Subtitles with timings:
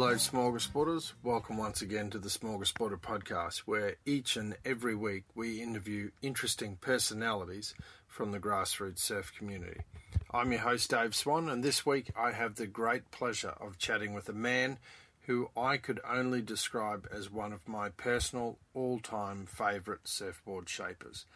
[0.00, 1.12] Hello, Smorgasborders.
[1.22, 6.78] Welcome once again to the Smorgasborder podcast, where each and every week we interview interesting
[6.80, 7.74] personalities
[8.06, 9.82] from the grassroots surf community.
[10.30, 14.14] I'm your host, Dave Swan, and this week I have the great pleasure of chatting
[14.14, 14.78] with a man
[15.26, 21.26] who I could only describe as one of my personal all time favourite surfboard shapers,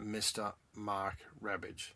[0.00, 0.54] Mr.
[0.74, 1.94] Mark Rabbidge.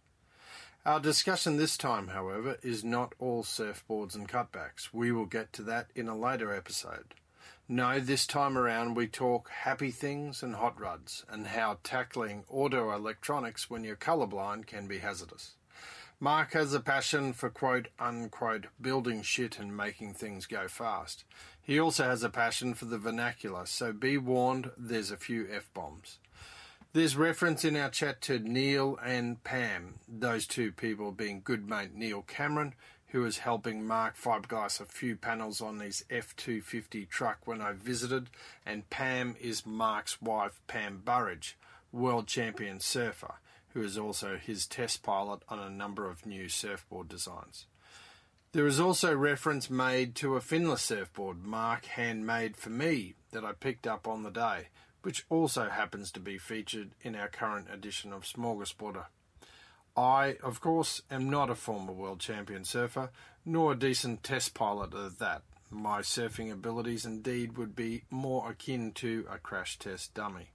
[0.86, 4.88] Our discussion this time, however, is not all surfboards and cutbacks.
[4.92, 7.14] We will get to that in a later episode.
[7.68, 12.92] No, this time around we talk happy things and hot rods and how tackling auto
[12.92, 15.56] electronics when you're colorblind can be hazardous.
[16.20, 21.24] Mark has a passion for quote unquote building shit and making things go fast.
[21.60, 25.68] He also has a passion for the vernacular, so be warned there's a few F
[25.74, 26.18] bombs.
[26.98, 31.94] There's reference in our chat to Neil and Pam, those two people being good mate
[31.94, 32.74] Neil Cameron,
[33.10, 38.30] who was helping Mark fiberglass a few panels on his F250 truck when I visited,
[38.66, 41.56] and Pam is Mark's wife, Pam Burridge,
[41.92, 43.34] world champion surfer,
[43.74, 47.66] who is also his test pilot on a number of new surfboard designs.
[48.50, 53.52] There is also reference made to a finless surfboard Mark handmade for me that I
[53.52, 54.66] picked up on the day,
[55.08, 59.06] which also happens to be featured in our current edition of Smorgasborder.
[59.96, 63.08] I, of course, am not a former world champion surfer,
[63.42, 65.44] nor a decent test pilot at that.
[65.70, 70.50] My surfing abilities indeed would be more akin to a crash test dummy.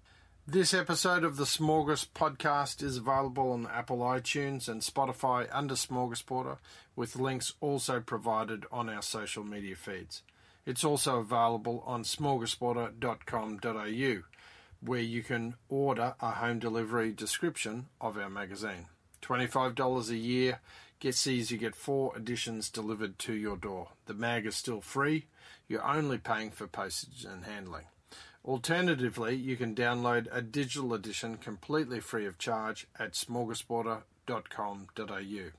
[0.46, 6.60] This episode of the Smorgas podcast is available on Apple iTunes and Spotify under Smorgasborder,
[6.96, 10.22] with links also provided on our social media feeds.
[10.66, 14.24] It's also available on smorgasborder.com.au,
[14.86, 18.88] where you can order a home delivery description of our magazine.
[19.22, 20.60] $25 a year
[21.00, 23.90] gets these, you get four editions delivered to your door.
[24.06, 25.28] The mag is still free,
[25.68, 27.86] you're only paying for postage and handling.
[28.46, 35.50] Alternatively, you can download a digital edition completely free of charge at smorgasborder.com.au.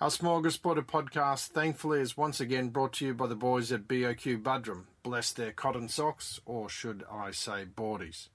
[0.00, 4.42] Our Smorgasborder podcast, thankfully, is once again brought to you by the boys at BOQ
[4.42, 4.84] Buderim.
[5.02, 8.28] Bless their cotton socks, or should I say boardies.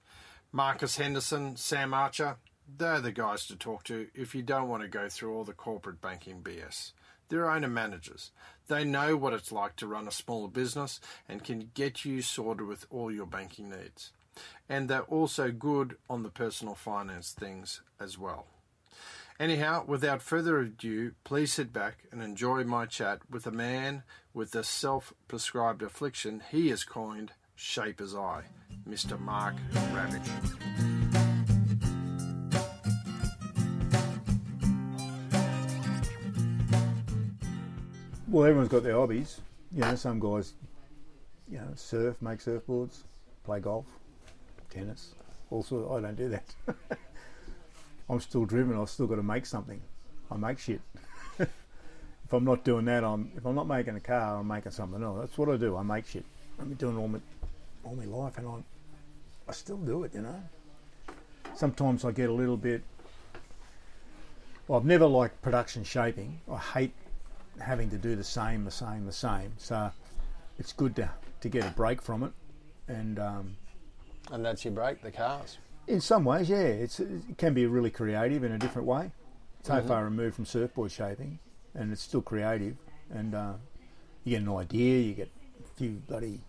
[0.52, 2.38] Marcus Henderson, Sam Archer,
[2.78, 5.52] they're the guys to talk to if you don't want to go through all the
[5.52, 6.92] corporate banking BS.
[7.28, 8.32] They're owner managers.
[8.68, 12.66] They know what it's like to run a smaller business and can get you sorted
[12.66, 14.12] with all your banking needs.
[14.68, 18.46] And they're also good on the personal finance things as well.
[19.38, 24.02] Anyhow, without further ado, please sit back and enjoy my chat with a man
[24.32, 28.44] with the self prescribed affliction he has coined Shaper's Eye,
[28.88, 29.20] Mr.
[29.20, 29.54] Mark
[29.92, 30.30] Rabbidge.
[38.28, 39.42] Well, everyone's got their hobbies.
[39.70, 40.54] You know, some guys,
[41.46, 43.02] you know, surf, make surfboards,
[43.44, 43.84] play golf,
[44.70, 45.14] tennis,
[45.50, 45.90] all sorts.
[45.90, 46.98] I don't do that.
[48.08, 48.78] I'm still driven.
[48.78, 49.80] I've still got to make something.
[50.30, 50.80] I make shit.
[51.38, 55.02] if I'm not doing that, I'm if I'm not making a car, I'm making something
[55.02, 55.18] else.
[55.20, 55.76] That's what I do.
[55.76, 56.24] I make shit.
[56.58, 57.18] I've been doing all my
[57.84, 58.54] all my life, and I
[59.48, 60.14] I still do it.
[60.14, 60.42] You know.
[61.54, 62.82] Sometimes I get a little bit.
[64.68, 66.40] Well, I've never liked production shaping.
[66.50, 66.92] I hate
[67.60, 69.52] having to do the same, the same, the same.
[69.58, 69.90] So
[70.58, 72.32] it's good to to get a break from it,
[72.88, 73.56] and um,
[74.32, 75.58] And that's your break, the cars.
[75.86, 79.10] In some ways, yeah, it's, it can be really creative in a different way.
[79.62, 79.88] So Mm-hmm.
[79.88, 81.38] far removed from surfboard shaping,
[81.74, 82.76] and it's still creative.
[83.10, 83.54] And uh,
[84.24, 85.30] you get an idea, you get
[85.64, 86.40] a few bloody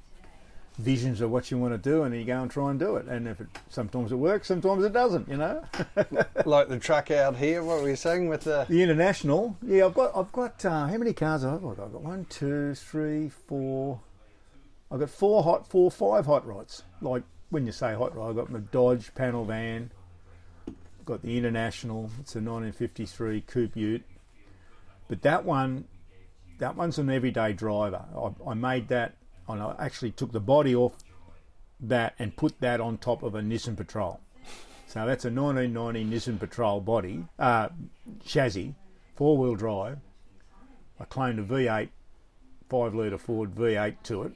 [0.77, 3.07] visions of what you want to do, and you go and try and do it.
[3.07, 5.27] And if it sometimes it works, sometimes it doesn't.
[5.27, 5.63] You know.
[6.45, 8.65] Like the truck out here, what were you saying with the.
[8.69, 11.79] the international, yeah, I've got, I've got uh, how many cars have I got?
[11.85, 13.99] I've got one, two, three, four.
[14.91, 16.83] I've got four hot, four, five hot rods.
[17.01, 19.91] Like when you say hot rod, I've got my Dodge panel van.
[21.05, 22.05] Got the International.
[22.19, 24.03] It's a 1953 Coupe Ute.
[25.07, 25.85] But that one,
[26.59, 28.03] that one's an everyday driver.
[28.15, 29.15] I, I made that,
[29.47, 30.97] and I actually took the body off
[31.79, 34.19] that and put that on top of a Nissan Patrol.
[34.87, 37.69] So that's a 1990 Nissan Patrol body, uh,
[38.25, 38.75] chassis,
[39.15, 39.99] four wheel drive.
[40.99, 41.89] I cloned a V8,
[42.69, 44.33] 5 litre Ford V8 to it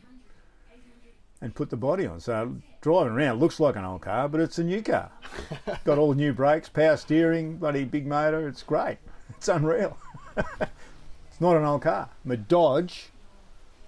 [1.41, 2.19] and put the body on.
[2.19, 5.11] So driving around looks like an old car, but it's a new car.
[5.83, 8.47] Got all new brakes, power steering, bloody big motor.
[8.47, 8.97] It's great.
[9.29, 9.97] It's unreal.
[10.37, 12.09] it's not an old car.
[12.23, 13.09] My Dodge,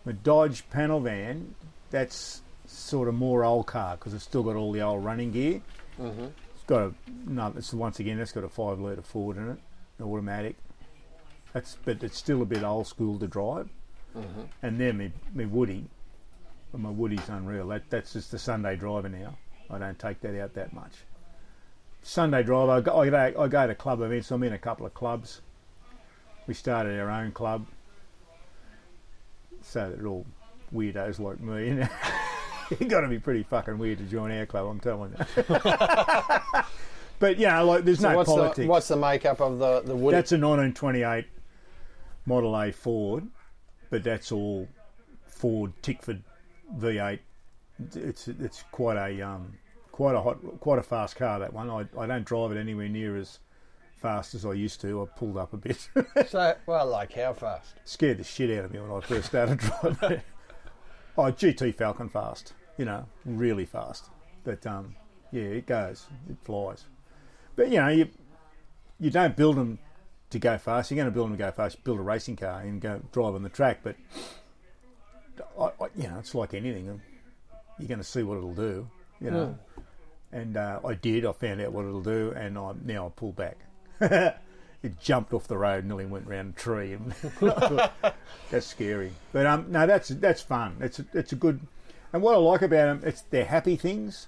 [0.05, 1.55] my Dodge panel van,
[1.91, 5.61] that's sort of more old car because it's still got all the old running gear.
[5.99, 6.25] Mm-hmm.
[6.55, 6.93] It's got a
[7.27, 7.53] no.
[7.55, 9.59] It's once again, it's got a five litre Ford in it,
[10.01, 10.55] automatic.
[11.53, 13.69] That's but it's still a bit old school to drive.
[14.17, 14.41] Mm-hmm.
[14.61, 15.85] And then me, me Woody,
[16.73, 17.67] But my Woody's unreal.
[17.67, 19.37] That that's just the Sunday driver now.
[19.69, 20.91] I don't take that out that much.
[22.01, 22.71] Sunday driver.
[22.71, 24.31] I go, I go, I go to club events.
[24.31, 25.41] I'm in a couple of clubs.
[26.47, 27.67] We started our own club,
[29.61, 30.25] so they're all
[30.73, 31.67] weirdos like me.
[31.67, 31.87] You know?
[32.79, 34.65] you got to be pretty fucking weird to join our club.
[34.67, 35.45] I'm telling you.
[37.19, 38.57] but yeah, like there's So no what's politics.
[38.57, 40.15] the what's the makeup of the the wood?
[40.15, 41.25] That's a 1928
[42.25, 43.27] Model A Ford,
[43.91, 44.67] but that's all
[45.27, 46.23] Ford Tickford
[46.79, 47.19] V8.
[47.95, 49.53] It's it's quite a um,
[49.91, 51.39] quite a hot, quite a fast car.
[51.39, 51.69] That one.
[51.69, 53.39] I, I don't drive it anywhere near as
[53.95, 55.01] fast as I used to.
[55.01, 55.87] I pulled up a bit.
[56.27, 57.75] so well, like how fast?
[57.85, 60.17] Scared the shit out of me when I first started driving.
[60.17, 60.21] it.
[61.17, 62.53] oh, GT Falcon fast.
[62.77, 64.09] You know, really fast.
[64.43, 64.95] But um,
[65.31, 66.07] yeah, it goes.
[66.29, 66.85] It flies.
[67.55, 68.09] But you know, you
[68.99, 69.79] you don't build them
[70.29, 70.91] to go fast.
[70.91, 71.83] You're going to build them to go fast.
[71.83, 73.79] Build a racing car and go drive on the track.
[73.83, 73.95] But
[75.59, 77.01] I, I, you know, it's like anything.
[77.79, 78.87] You're going to see what it'll do.
[79.19, 79.57] You know.
[80.31, 81.25] And uh, I did.
[81.25, 83.57] I found out what it'll do, and I now I pull back.
[84.83, 86.97] it jumped off the road, and nearly went round a tree,
[88.49, 89.11] that's scary.
[89.31, 90.77] But um, no, that's that's fun.
[90.81, 91.61] It's a, it's a good.
[92.11, 94.27] And what I like about them, it's they're happy things.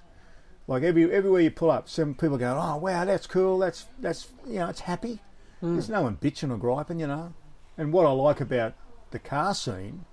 [0.67, 3.57] Like every everywhere you pull up, some people go, "Oh wow, that's cool.
[3.57, 5.21] That's that's you know, it's happy."
[5.61, 7.33] There's no one bitching or griping, you know.
[7.77, 8.73] And what I like about
[9.09, 10.05] the car scene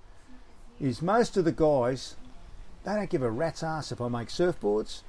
[0.83, 2.15] is most of the guys
[2.83, 5.01] they don't give a rat's ass if I make surfboards.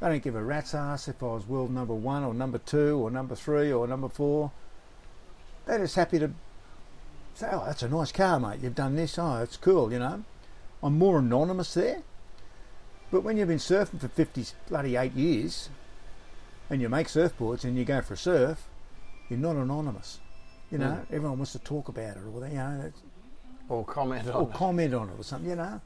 [0.00, 2.96] They don't give a rat's ass if I was world number one or number two
[2.96, 4.52] or number three or number four.
[5.66, 6.30] They're just happy to
[7.34, 8.60] say, "Oh, that's a nice car, mate.
[8.62, 9.18] You've done this.
[9.18, 10.22] Oh, it's cool." You know,
[10.82, 12.02] I'm more anonymous there.
[13.10, 15.68] But when you've been surfing for fifty bloody eight years,
[16.70, 18.68] and you make surfboards and you go for a surf,
[19.28, 20.20] you're not anonymous.
[20.70, 21.06] You know, mm.
[21.06, 22.92] everyone wants to talk about it, or you know,
[23.68, 24.52] Or comment or on it.
[24.54, 25.50] comment on it or something.
[25.50, 25.80] You know,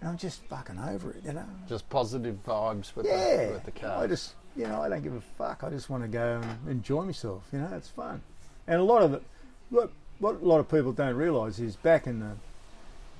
[0.00, 1.22] and I'm just fucking over it.
[1.24, 1.46] You know.
[1.68, 4.02] Just positive vibes with Yeah, the with the car.
[4.02, 5.64] I just, you know, I don't give a fuck.
[5.64, 7.44] I just want to go and enjoy myself.
[7.52, 8.22] You know, it's fun.
[8.66, 9.22] And a lot of it,
[9.70, 12.32] what what a lot of people don't realise is back in the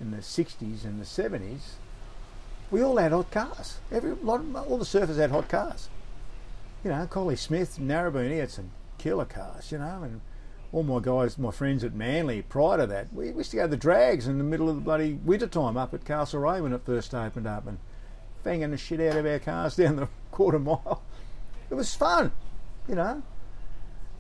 [0.01, 1.73] in the '60s and the '70s,
[2.71, 3.79] we all had hot cars.
[3.91, 5.89] Every lot, all the surfers had hot cars.
[6.85, 9.73] You know, Collie Smith, Narrabeen, he had some killer cars.
[9.73, 10.21] You know, and
[10.73, 13.69] all my guys, my friends at Manly, prior to that, we used to go to
[13.69, 16.83] the drags in the middle of the bloody winter time up at Castlereagh when it
[16.85, 17.79] first opened up, and
[18.43, 21.03] banging the shit out of our cars down the quarter mile.
[21.71, 22.33] It was fun,
[22.89, 23.23] you know.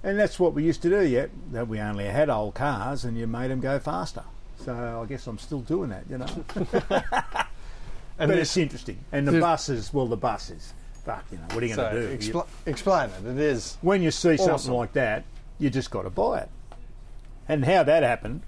[0.03, 1.27] And that's what we used to do, yeah.
[1.53, 4.23] That we only had old cars and you made them go faster.
[4.65, 6.27] So I guess I'm still doing that, you know.
[8.19, 8.99] and but it's interesting.
[9.13, 10.73] And the buses, well, the buses,
[11.05, 12.33] fuck, you know, what are you so going to do?
[12.33, 13.27] Expl- explain it.
[13.27, 15.25] It is when you see something like that,
[15.59, 16.49] you just got to buy it.
[17.49, 18.43] And how that happened,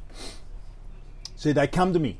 [1.36, 2.18] see, they come to me.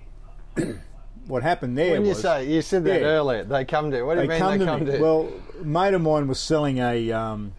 [1.26, 3.06] what happened there when you was say you said that Yeah.
[3.06, 3.44] earlier.
[3.44, 4.02] They come to.
[4.02, 4.92] What do you mean come they to come me.
[4.92, 4.98] to?
[5.00, 5.28] Well,
[5.60, 7.52] a mate of mine was selling a um,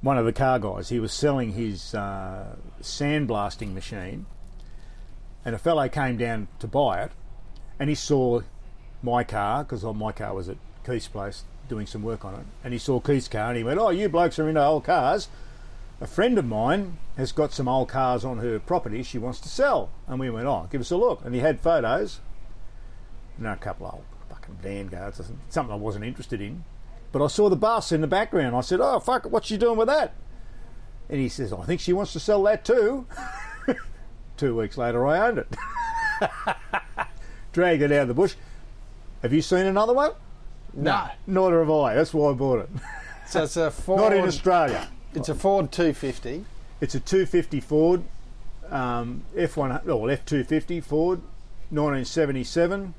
[0.00, 0.88] one of the car guys.
[0.88, 4.26] He was selling his uh, sandblasting machine,
[5.44, 7.12] and a fellow came down to buy it,
[7.78, 8.40] and he saw
[9.02, 10.56] my car because my car was at
[10.86, 13.78] Keith's place doing some work on it, and he saw Keith's car, and he went,
[13.80, 15.28] "Oh, you blokes are into old cars."
[16.02, 19.48] A friend of mine has got some old cars on her property she wants to
[19.48, 22.18] sell, and we went, "Oh, give us a look." And he had photos,
[23.38, 26.64] and a couple of old fucking Vanguards, something I wasn't interested in.
[27.12, 28.56] But I saw the bus in the background.
[28.56, 30.12] I said, "Oh fuck, what's she doing with that?"
[31.08, 33.06] And he says, "I think she wants to sell that too."
[34.36, 35.56] Two weeks later, I owned it.
[37.52, 38.34] Dragged it out of the bush.
[39.22, 40.14] Have you seen another one?
[40.74, 41.10] no.
[41.28, 41.94] Neither have I.
[41.94, 42.70] That's why I bought it.
[43.28, 44.00] So it's a Ford.
[44.00, 44.88] Not in Australia.
[45.14, 46.44] It's a Ford 250.
[46.80, 48.02] It's a 250 Ford,
[48.70, 51.20] um, F1, or F250 Ford,
[51.70, 52.94] 1977.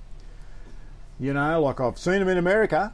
[1.20, 2.93] You know, like I've seen them in America,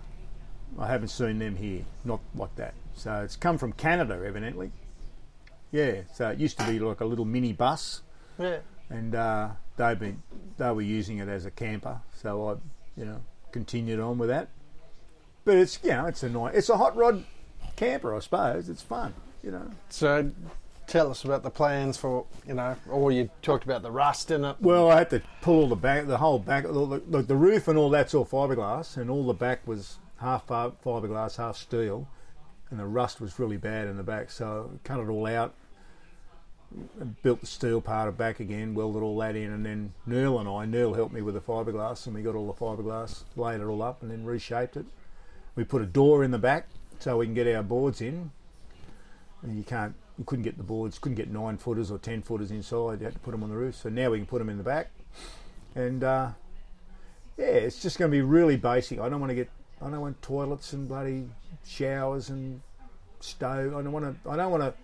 [0.77, 2.73] I haven't seen them here, not like that.
[2.95, 4.71] So it's come from Canada, evidently.
[5.71, 8.01] Yeah, so it used to be like a little mini bus,
[8.39, 8.57] Yeah.
[8.89, 10.21] and uh, they've been
[10.57, 12.01] they were using it as a camper.
[12.21, 12.55] So I,
[12.99, 13.21] you know,
[13.51, 14.49] continued on with that.
[15.45, 17.23] But it's you know, it's a nice, it's a hot rod
[17.79, 18.69] camper, I suppose.
[18.69, 19.71] It's fun, you know.
[19.89, 20.29] So
[20.86, 24.43] tell us about the plans for you know, or you talked about the rust in
[24.43, 24.57] it.
[24.59, 27.77] Well, I had to pull all the back, the whole back, all the, roof and
[27.77, 32.07] all that's all fiberglass, and all the back was half fiberglass, half steel,
[32.69, 34.29] and the rust was really bad in the back.
[34.29, 35.53] So I cut it all out,
[37.24, 40.50] built the steel part of back again, welded all that in, and then Neil and
[40.50, 43.65] I, Neil helped me with the fiberglass, and we got all the fiberglass, laid it
[43.65, 44.86] all up, and then reshaped it.
[45.55, 46.67] We put a door in the back
[47.00, 48.32] so we can get our boards in.
[49.41, 52.51] And you can't, you couldn't get the boards, couldn't get nine footers or ten footers
[52.51, 53.00] inside.
[53.00, 53.75] You had to put them on the roof.
[53.75, 54.91] So now we can put them in the back,
[55.75, 56.29] and uh,
[57.38, 59.00] yeah, it's just going to be really basic.
[59.00, 59.50] I don't want to get.
[59.82, 61.29] I don't want toilets and bloody
[61.65, 62.62] showers and
[63.22, 63.75] stove.
[63.75, 64.29] I don't want to.
[64.29, 64.75] I don't want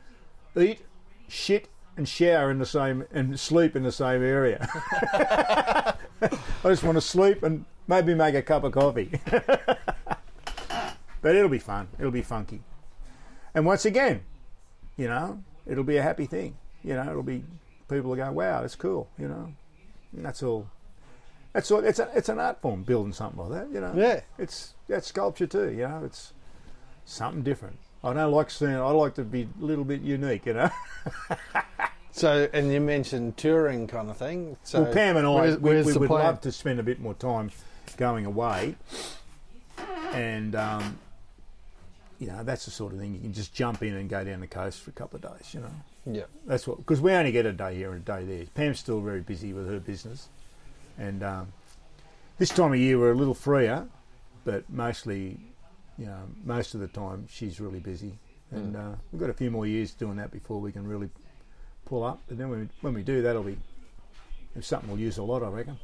[0.56, 0.80] to eat,
[1.28, 1.68] shit,
[1.98, 4.68] and shower in the same and sleep in the same area.
[6.22, 9.20] I just want to sleep and maybe make a cup of coffee.
[11.26, 11.88] but it'll be fun.
[11.98, 12.62] It'll be funky.
[13.56, 14.22] And once again,
[14.96, 16.56] you know, it'll be a happy thing.
[16.84, 17.44] You know, it'll be
[17.90, 19.52] people will go, "Wow, that's cool." You know,
[20.16, 20.70] and that's all.
[21.52, 21.84] That's all.
[21.84, 23.74] It's a, it's an art form building something like that.
[23.74, 23.94] You know.
[23.96, 24.20] Yeah.
[24.38, 25.72] It's that's sculpture too.
[25.72, 26.34] You know, it's
[27.06, 27.80] something different.
[28.04, 28.76] I don't like seeing.
[28.76, 30.46] I like to be a little bit unique.
[30.46, 30.70] You know.
[32.12, 34.56] So, and you mentioned touring kind of thing.
[34.64, 36.24] So, well, Pam and I, where's- we, where's we the would plan?
[36.24, 37.52] love to spend a bit more time
[37.98, 38.76] going away,
[40.14, 40.98] and um,
[42.20, 44.40] you know that's the sort of thing you can just jump in and go down
[44.40, 45.54] the coast for a couple of days.
[45.54, 45.72] You know,
[46.20, 46.26] Yeah.
[46.46, 48.46] that's what because we only get a day here and a day there.
[48.54, 50.30] Pam's still very busy with her business,
[50.98, 51.54] and um,
[52.38, 53.88] this time of year we're a little freer,
[54.44, 55.38] but mostly,
[55.98, 58.14] you know, most of the time she's really busy,
[58.52, 61.10] and uh, we've got a few more years doing that before we can really
[61.86, 62.22] pull up.
[62.30, 63.58] And then when we, when we do, that'll be
[64.62, 65.78] something we'll use a lot, I reckon.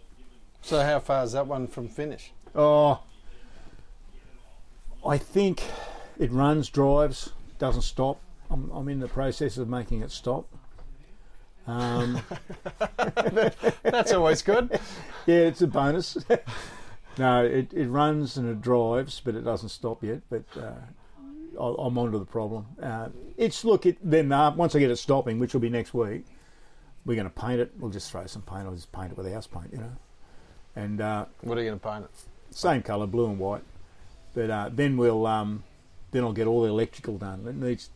[0.61, 2.31] So, how far is that one from finish?
[2.55, 3.01] Oh,
[5.05, 5.63] I think
[6.21, 8.21] it runs, drives, doesn't stop.
[8.49, 10.47] I'm, I'm in the process of making it stop.
[11.67, 12.21] Um,
[13.83, 14.79] That's always good.
[15.25, 16.17] yeah, it's a bonus.
[17.17, 20.21] no, it, it runs and it drives, but it doesn't stop yet.
[20.29, 20.73] But uh,
[21.61, 22.65] I- I'm onto the problem.
[22.81, 25.93] Uh, it's look, it, then uh, once I get it stopping, which will be next
[25.93, 26.25] week,
[27.05, 27.71] we're going to paint it.
[27.79, 28.65] We'll just throw some paint.
[28.67, 29.91] I'll just paint it with house paint, you know.
[30.75, 32.55] And uh, What are you going to paint it?
[32.55, 33.63] same colour, blue and white.
[34.33, 35.63] But uh, then we'll um,
[36.11, 37.45] then I'll get all the electrical done.
[37.47, 37.89] It needs.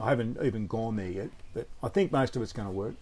[0.00, 2.94] I haven't even gone there yet, but I think most of it's going to work.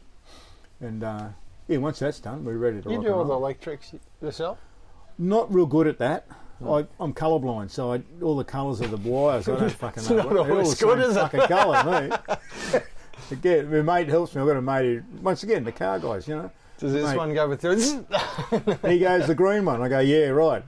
[0.80, 1.28] And uh,
[1.68, 4.58] yeah, once that's done, we're ready to You do all the electrics yourself?
[5.18, 6.26] Not real good at that.
[6.66, 10.10] I, I'm colourblind, so I, all the colours of the wires, I don't fucking It's
[10.10, 10.16] know.
[10.16, 11.20] not all always the good, is it?
[11.20, 12.08] fucking colour,
[12.72, 12.82] mate.
[13.30, 14.42] Again, my mate helps me.
[14.42, 16.50] I've got a mate who, once again, the car guys, you know.
[16.78, 17.16] Does this Mate.
[17.16, 17.92] one go with yours?
[18.86, 19.80] He goes, the green one.
[19.82, 20.62] I go, yeah, right.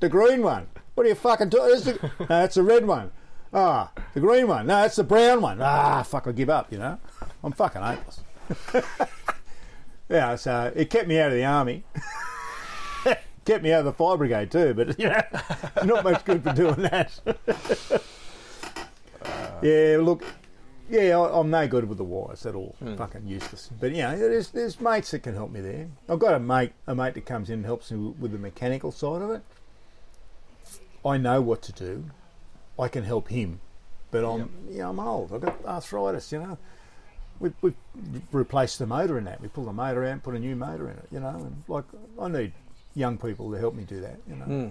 [0.00, 0.66] The green one.
[0.94, 1.80] What are you fucking talking?
[1.80, 3.10] The, no, that's the red one.
[3.52, 4.66] Ah, the green one.
[4.66, 5.60] No, that's the brown one.
[5.60, 6.98] Ah, fuck, I give up, you know.
[7.42, 8.20] I'm fucking hopeless.
[10.08, 11.84] yeah, so it kept me out of the army.
[13.44, 15.22] kept me out of the fire brigade too, but, you know,
[15.84, 17.18] not much good for doing that.
[19.62, 20.24] yeah, look,
[20.90, 22.76] yeah, I, I'm no good with the wires at all.
[22.96, 23.70] Fucking useless.
[23.78, 25.88] But you know, there's there's mates that can help me there.
[26.08, 28.90] I've got a mate a mate that comes in and helps me with the mechanical
[28.90, 29.42] side of it.
[31.04, 32.04] I know what to do.
[32.78, 33.60] I can help him,
[34.10, 35.32] but I'm you know I'm old.
[35.32, 36.30] I've got arthritis.
[36.32, 36.58] You know,
[37.40, 37.74] we we
[38.32, 39.40] replaced the motor in that.
[39.40, 41.08] We pulled the motor out, and put a new motor in it.
[41.10, 41.84] You know, and like
[42.20, 42.52] I need
[42.94, 44.18] young people to help me do that.
[44.28, 44.44] You know.
[44.44, 44.68] Hmm.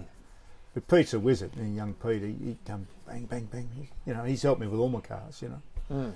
[0.74, 3.68] But Pete's a wizard, and young Pete, he, he come bang, bang, bang.
[3.74, 5.62] He, you know, he's helped me with all my cars, you know.
[5.90, 6.12] Mm.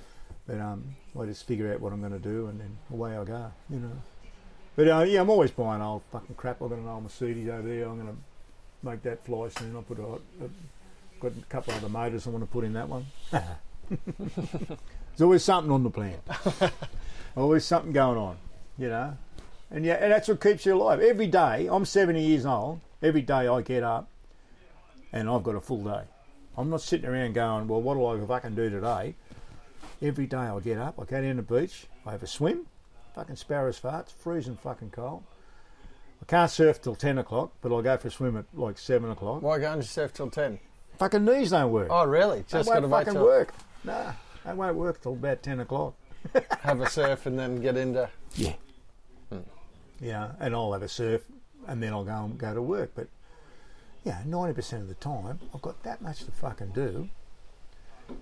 [0.46, 0.84] But um,
[1.18, 3.80] I just figure out what I'm going to do, and then away I go, you
[3.80, 3.90] know.
[4.76, 6.62] But uh, yeah, I'm always buying old fucking crap.
[6.62, 7.88] I've got an old Mercedes over there.
[7.88, 9.74] I'm going to make that fly soon.
[9.74, 10.04] I'll put a,
[10.44, 10.48] a
[11.22, 13.06] got a couple of other motors I want to put in that one.
[13.30, 16.16] There's always something on the plan.
[17.36, 18.36] always something going on,
[18.76, 19.16] you know.
[19.70, 21.00] And yeah, and that's what keeps you alive.
[21.00, 22.80] Every day, I'm 70 years old.
[23.02, 24.08] Every day I get up,
[25.12, 26.02] and I've got a full day.
[26.56, 29.14] I'm not sitting around going, well, what do I fucking do today?
[30.02, 32.66] Every day I get up, I go down the beach, I have a swim,
[33.14, 35.22] fucking sparrows farts, freezing fucking cold.
[36.20, 39.10] I can't surf till 10 o'clock, but I'll go for a swim at like 7
[39.10, 39.42] o'clock.
[39.42, 40.58] Why go and surf till 10?
[41.02, 41.88] Fucking knees don't work.
[41.90, 42.44] Oh, really?
[42.46, 43.52] Just got to wait fucking till work.
[43.82, 44.12] Nah,
[44.46, 45.94] they won't work till about 10 o'clock.
[46.60, 48.08] have a surf and then get into.
[48.36, 48.54] Yeah.
[49.28, 49.38] Hmm.
[50.00, 51.22] Yeah, and I'll have a surf
[51.66, 52.92] and then I'll go and go to work.
[52.94, 53.08] But
[54.04, 57.08] yeah, ninety percent of the time I've got that much to fucking do.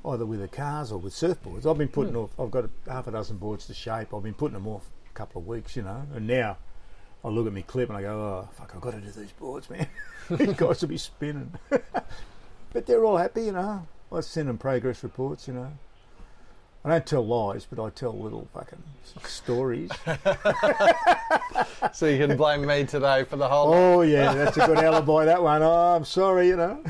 [0.03, 1.67] Either with the cars or with surfboards.
[1.67, 2.21] I've been putting hmm.
[2.21, 4.15] off I've got a half a dozen boards to shape.
[4.15, 6.07] I've been putting them off a couple of weeks, you know.
[6.15, 6.57] And now
[7.23, 9.33] I look at my clip and I go, Oh fuck, I've got to do these
[9.33, 9.87] boards, man.
[10.31, 11.53] these guys will be spinning.
[12.73, 13.87] but they're all happy, you know.
[14.13, 15.73] I send them progress reports, you know.
[16.85, 18.83] I don't tell lies, but I tell little fucking
[19.25, 19.91] stories.
[21.93, 23.73] So you can blame me today for the whole.
[23.73, 25.25] Oh yeah, that's a good alibi.
[25.25, 25.63] That one.
[25.63, 26.83] Oh, I'm sorry, you know.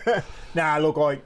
[0.54, 1.20] nah, look, I,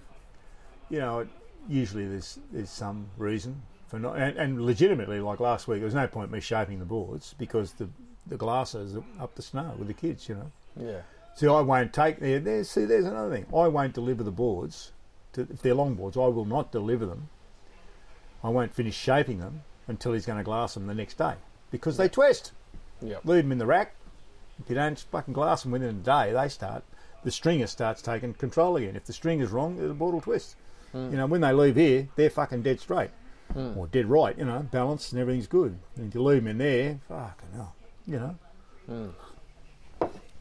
[0.90, 1.26] you know,
[1.68, 5.94] usually there's there's some reason for not, and, and legitimately, like last week, there was
[5.94, 7.88] no point me shaping the boards because the
[8.26, 10.52] the glasses up the snow with the kids, you know.
[10.78, 11.00] Yeah.
[11.36, 12.40] See, I won't take there.
[12.40, 13.44] There, see, there's another thing.
[13.54, 14.92] I won't deliver the boards.
[15.34, 17.28] To, if they're long boards, I will not deliver them.
[18.42, 21.34] I won't finish shaping them until he's going to glass them the next day
[21.70, 22.52] because they twist.
[23.02, 23.26] Yep.
[23.26, 23.94] Leave them in the rack,
[24.58, 26.82] If you don't fucking glass them within a day, they start.
[27.22, 28.96] The stringer starts taking control again.
[28.96, 30.56] If the string is wrong, the board will twist.
[30.92, 31.10] Hmm.
[31.10, 33.10] You know, when they leave here, they're fucking dead straight
[33.52, 33.76] hmm.
[33.76, 34.38] or dead right.
[34.38, 35.76] You know, balanced and everything's good.
[35.96, 37.74] And if you leave them in there, fucking hell.
[38.06, 38.38] You know,
[38.86, 39.08] hmm.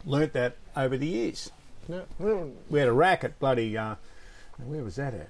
[0.05, 1.51] Learnt that over the years.
[2.69, 3.77] We had a rack at bloody.
[3.77, 3.95] Uh,
[4.63, 5.29] where was that at?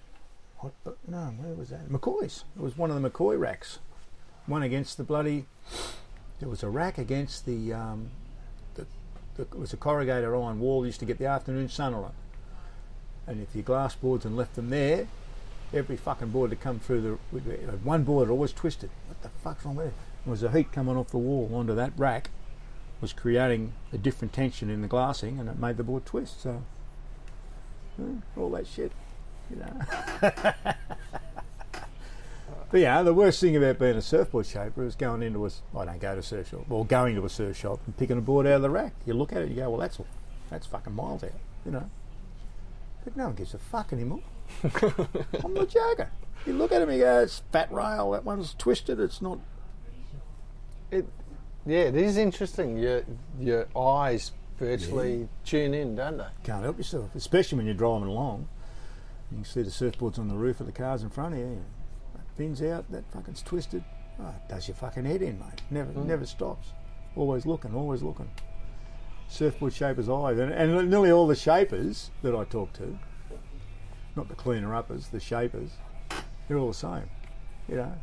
[0.60, 0.74] What?
[0.84, 1.89] the- No, where was that?
[1.89, 2.44] McCoy's.
[2.55, 3.79] It was one of the McCoy racks.
[4.46, 5.46] One against the bloody.
[6.39, 7.74] There was a rack against the.
[7.74, 8.12] Um,
[8.75, 8.86] the,
[9.36, 10.86] the it was a corrugated iron wall.
[10.86, 12.12] Used to get the afternoon sun on it.
[13.27, 15.08] And if you glass boards and left them there,
[15.74, 17.39] every fucking board that come through the
[17.84, 18.91] one board always twisted.
[19.08, 19.94] What the fuck's wrong with it?
[20.25, 22.29] There was a heat coming off the wall onto that rack,
[23.02, 26.42] was creating a different tension in the glassing, and it made the board twist.
[26.42, 26.64] So
[27.98, 28.92] Hmm, all that shit,
[29.50, 29.72] you know.
[32.72, 35.50] but yeah, the worst thing about being a surfboard shaper is going into a.
[35.78, 38.18] I don't go to a surf shop, or going to a surf shop and picking
[38.18, 38.94] a board out of the rack.
[39.06, 40.00] You look at it, you go, well, that's
[40.50, 41.32] that's fucking miles out,
[41.66, 41.90] you know.
[43.06, 44.22] But no one gives a fuck anymore.
[45.44, 46.08] I'm not joking.
[46.46, 48.12] You look at him, you go, it's fat rail.
[48.12, 49.00] That one's twisted.
[49.00, 49.40] It's not.
[50.92, 51.08] it,
[51.66, 52.78] yeah, it is interesting.
[52.78, 53.04] Your
[53.40, 56.28] your eyes virtually tune in, don't they?
[56.44, 58.48] Can't help yourself, especially when you're driving along.
[59.32, 61.64] You can see the surfboards on the roof of the cars in front of you.
[62.14, 63.84] That pin's out, that fucking's twisted.
[64.20, 65.62] Oh, it does your fucking head in, mate.
[65.70, 66.08] Never, hmm.
[66.08, 66.70] never stops.
[67.16, 68.30] Always looking, always looking.
[69.28, 72.98] Surfboard shapers' eyes, and, and nearly all the shapers that I talk to,
[74.16, 75.72] not the cleaner uppers, the shapers,
[76.48, 77.10] they're all the same.
[77.68, 77.94] You know,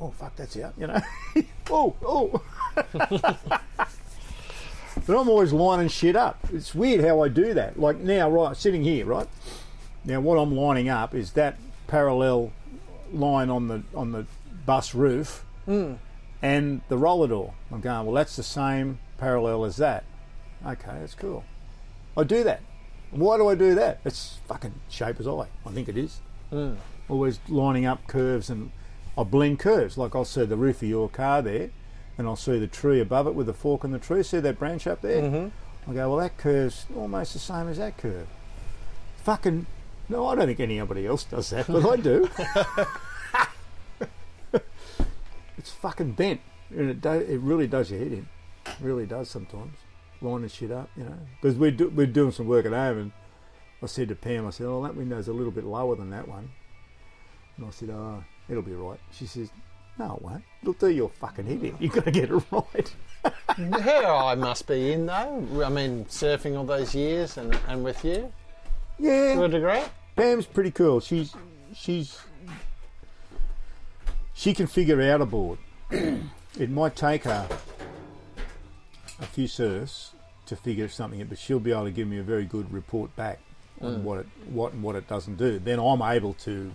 [0.00, 0.74] oh, fuck, that's out.
[0.76, 1.00] You know,
[1.70, 2.42] oh oh.
[5.06, 6.38] But I'm always lining shit up.
[6.52, 7.78] It's weird how I do that.
[7.78, 9.28] Like now, right, sitting here, right
[10.04, 11.56] now, what I'm lining up is that
[11.88, 12.52] parallel
[13.12, 14.26] line on the on the
[14.64, 15.94] bus roof hmm.
[16.40, 17.54] and the roller door.
[17.70, 20.04] I'm going, well, that's the same parallel as that.
[20.66, 21.44] Okay, that's cool.
[22.16, 22.62] I do that.
[23.10, 24.00] Why do I do that?
[24.04, 25.48] It's fucking shaper's eye.
[25.66, 26.20] I think it is.
[26.50, 26.74] Hmm.
[27.08, 28.70] Always lining up curves and
[29.16, 29.98] I blend curves.
[29.98, 31.70] Like I'll see the roof of your car there,
[32.16, 34.22] and I'll see the tree above it with the fork in the tree.
[34.22, 35.22] See that branch up there?
[35.22, 35.90] Mm-hmm.
[35.90, 38.26] I go, well, that curve's almost the same as that curve.
[39.22, 39.66] Fucking
[40.08, 42.28] no, I don't think anybody else does that, but I do.
[45.58, 46.40] it's fucking bent,
[46.70, 48.28] and it do, it really does your head in.
[48.66, 49.76] It really does sometimes.
[50.20, 51.18] Lining shit up, you know.
[51.40, 53.12] Because we do, we're doing some work at home, and
[53.82, 56.28] I said to Pam, I said, "Oh, that window's a little bit lower than that
[56.28, 56.50] one."
[57.56, 59.50] And I said, "Oh, it'll be right." She says,
[59.98, 60.44] "No, it won't.
[60.62, 61.76] It'll do your fucking head in.
[61.80, 62.94] You've got to get it right."
[63.56, 65.62] Her I must be in though.
[65.64, 68.32] I mean, surfing all those years and, and with you
[68.98, 69.82] yeah, to a degree.
[70.16, 71.00] Pam's pretty cool.
[71.00, 71.34] She's
[71.74, 72.18] she's
[74.34, 75.58] she can figure out a board.
[75.90, 77.48] it might take her
[79.20, 80.12] a few surfs
[80.46, 83.14] to figure something out, but she'll be able to give me a very good report
[83.16, 83.40] back
[83.80, 84.02] on mm.
[84.02, 85.58] what it what and what it doesn't do.
[85.58, 86.72] Then I'm able to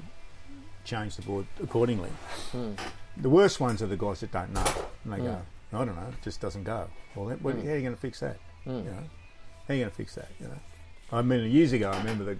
[0.89, 2.09] change the board accordingly.
[3.17, 4.65] The worst ones are the guys that don't know,
[5.03, 5.75] and they go, hmm.
[5.75, 7.65] "I don't know, it just doesn't go." Well, then, what, hmm.
[7.65, 8.37] how are you going to fix that?
[8.63, 8.77] Hmm.
[8.77, 9.03] You know,
[9.67, 10.29] how are you going to fix that?
[10.39, 10.59] You know,
[11.11, 12.37] I mean, years ago, I remember the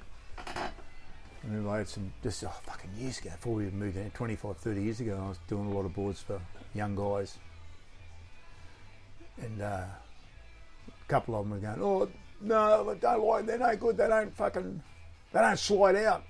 [1.44, 4.58] I remember I had some, just oh, fucking years ago, before we moved in, 25,
[4.58, 6.40] 30 years ago, I was doing a lot of boards for
[6.74, 7.38] young guys.
[9.42, 12.10] And uh, a couple of them were going, oh,
[12.42, 14.84] no, I don't like, they're no good, they don't fucking,
[15.32, 16.24] they don't slide out.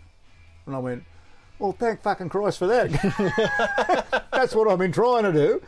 [0.67, 1.03] And I went,
[1.59, 4.25] well, thank fucking Christ for that.
[4.31, 5.61] That's what I've been trying to do.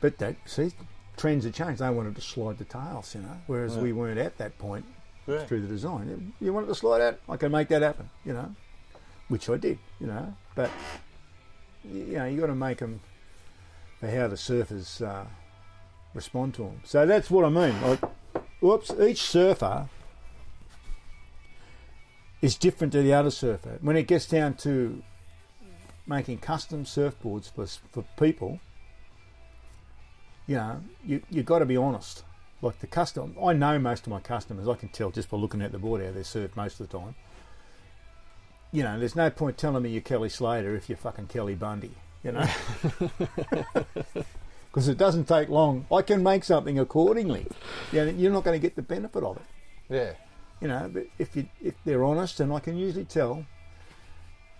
[0.00, 0.72] But that, see,
[1.16, 1.80] trends have changed.
[1.80, 4.84] They wanted to slide the tails, you know, whereas we weren't at that point
[5.26, 5.44] Yeah.
[5.44, 6.32] through the design.
[6.40, 7.20] You want it to slide out?
[7.28, 8.54] I can make that happen, you know,
[9.28, 10.34] which I did, you know.
[10.54, 10.70] But
[11.84, 13.00] you know, you got to make them
[14.00, 15.24] for how the surfers uh,
[16.14, 16.80] respond to them.
[16.84, 17.80] So that's what I mean.
[17.82, 18.00] Like,
[18.60, 19.88] whoops, each surfer
[22.42, 23.78] is different to the other surfer.
[23.82, 25.02] When it gets down to
[26.10, 28.60] making custom surfboards for for people,
[30.46, 32.24] you know, you you got to be honest.
[32.62, 34.68] Like the custom, I know most of my customers.
[34.68, 36.98] I can tell just by looking at the board how they surf most of the
[36.98, 37.14] time.
[38.70, 41.92] You know, there's no point telling me you're Kelly Slater if you're fucking Kelly Bundy.
[42.22, 42.46] You know,
[44.70, 45.86] because it doesn't take long.
[45.90, 47.46] I can make something accordingly.
[47.92, 49.42] You know, you're not going to get the benefit of it.
[49.88, 50.12] Yeah.
[50.60, 53.46] You know, but if you if they're honest, and I can usually tell,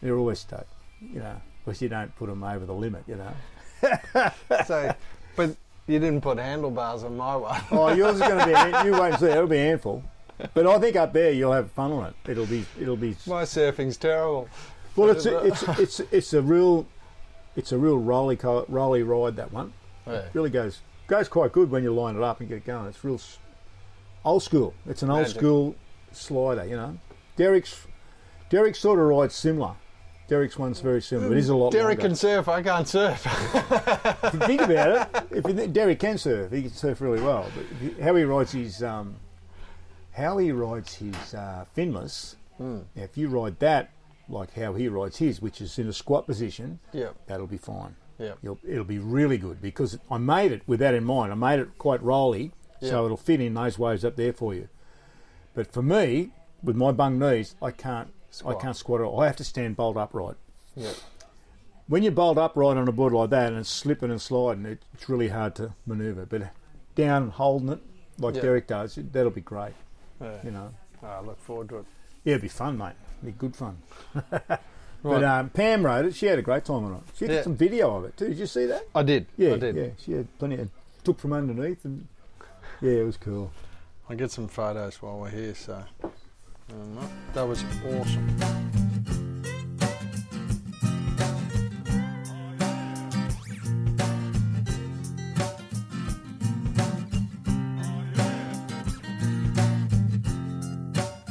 [0.01, 0.73] they're always stoked.
[1.01, 3.05] You know, because you don't put them over the limit.
[3.07, 3.33] You know.
[4.67, 4.95] So,
[5.37, 7.61] but you didn't put handlebars on my one.
[7.71, 8.53] Oh, yours is going to be.
[8.53, 9.27] A, you won't see.
[9.27, 10.03] It'll be a handful.
[10.55, 12.31] But I think up there you'll have fun on it.
[12.31, 12.65] It'll be.
[12.79, 13.17] It'll be.
[13.27, 14.49] My surfing's terrible.
[14.97, 16.87] Well, it's a, it's it's it's a real,
[17.57, 18.37] it's a real rolly
[18.69, 19.37] rolly ride.
[19.37, 19.73] That one
[20.07, 20.23] Yeah.
[20.35, 22.87] really goes goes quite good when you line it up and get it going.
[22.87, 23.21] It's real
[24.25, 24.75] old school.
[24.87, 25.37] It's an old Magic.
[25.37, 25.75] school
[26.13, 26.99] slider, you know.
[27.37, 27.87] Derek's
[28.51, 29.75] Derek sort of rides similar.
[30.31, 31.33] Derek's one's very similar.
[31.33, 32.11] It is a lot Derek longer.
[32.11, 32.47] can surf.
[32.49, 33.27] I can't surf.
[33.27, 37.21] if you think about it, if you think, Derek can surf, he can surf really
[37.21, 37.51] well.
[37.53, 39.17] But if you, how he rides his um,
[40.13, 43.91] how he rides his uh, finless, Now, if you ride that
[44.29, 47.17] like how he rides his, which is in a squat position, Yep.
[47.27, 47.97] that'll be fine.
[48.21, 48.39] Yep.
[48.41, 51.33] You'll, it'll be really good because I made it with that in mind.
[51.33, 54.69] I made it quite rolly, so it'll fit in those waves up there for you.
[55.55, 56.31] But for me,
[56.63, 58.13] with my bung knees, I can't.
[58.31, 58.57] Squat.
[58.57, 59.21] I can't squat at all.
[59.21, 60.37] I have to stand bolt upright
[60.77, 60.95] Yep.
[61.89, 64.65] when you're bolt upright on a board like that and it's slipping and sliding,
[64.95, 66.27] it's really hard to manoeuvre.
[66.27, 66.51] But
[66.95, 67.81] down and holding it
[68.19, 68.43] like Yeah.
[68.43, 69.73] Derek does, that'll be great.
[70.21, 70.37] Yeah.
[70.45, 71.85] You know, I look forward to it.
[72.25, 72.93] yeah, it'd be fun, mate.
[73.23, 73.79] It'd be good fun.
[75.03, 75.15] Right.
[75.15, 76.15] But um, Pam rode it.
[76.15, 77.01] She had a great time on it.
[77.17, 77.43] She did Yeah.
[77.43, 78.29] some video of it too.
[78.29, 78.83] Did you see that?
[78.95, 79.25] I did.
[79.39, 79.75] Yeah, I did.
[79.75, 79.87] yeah.
[79.97, 80.69] She had plenty of
[81.05, 82.07] took from underneath and
[82.83, 83.51] yeah, it was cool.
[84.11, 85.55] I'll get some photos while we're here.
[85.55, 85.83] So
[86.73, 88.27] um, that was awesome.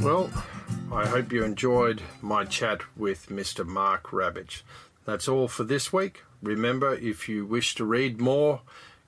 [0.02, 0.30] Well,
[0.92, 3.66] I hope you enjoyed my chat with Mr.
[3.66, 4.64] Mark Rabbidge.
[5.06, 6.24] That's all for this week.
[6.42, 8.62] Remember, if you wish to read more,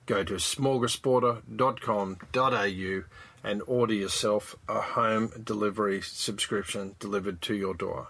[0.06, 3.04] go to smorgasborder.com.au
[3.44, 8.08] and order yourself a home delivery subscription delivered to your door.